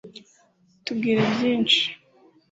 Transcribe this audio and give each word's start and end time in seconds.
tubwire 0.85 1.21
byinshi 1.33 1.81